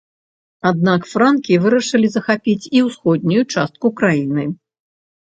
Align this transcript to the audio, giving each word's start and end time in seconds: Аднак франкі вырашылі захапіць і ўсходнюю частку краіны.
Аднак 0.69 1.01
франкі 1.09 1.59
вырашылі 1.65 2.09
захапіць 2.13 2.69
і 2.79 2.81
ўсходнюю 2.87 3.43
частку 3.57 3.93
краіны. 4.01 4.49